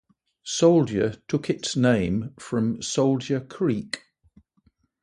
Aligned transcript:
Soldier 0.47 1.21
took 1.27 1.47
its 1.47 1.75
name 1.75 2.33
from 2.39 2.81
Soldier 2.81 3.39
Creek. 3.39 4.01